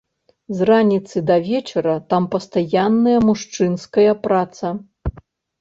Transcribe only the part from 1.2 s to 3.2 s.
да вечара там пастаянная